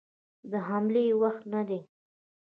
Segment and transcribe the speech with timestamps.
[0.51, 1.79] د حملې وخت نه دی.